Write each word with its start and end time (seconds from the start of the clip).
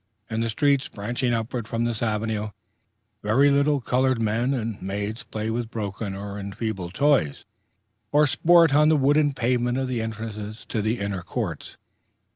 In 0.31 0.41
the 0.41 0.49
streets 0.49 0.87
branching 0.87 1.31
upward 1.31 1.67
from 1.67 1.83
this 1.83 2.01
avenue, 2.01 2.49
very 3.21 3.51
little 3.51 3.79
colored 3.79 4.19
men 4.19 4.51
and 4.51 4.81
maids 4.81 5.21
play 5.21 5.51
with 5.51 5.69
broken 5.69 6.15
or 6.15 6.39
enfeebled 6.39 6.95
toys, 6.95 7.45
or 8.11 8.25
sport 8.25 8.73
on 8.73 8.89
the 8.89 8.97
wooden 8.97 9.33
pavements 9.33 9.79
of 9.81 9.87
the 9.87 10.01
entrances 10.01 10.65
to 10.69 10.81
the 10.81 10.97
inner 10.99 11.21
courts. 11.21 11.77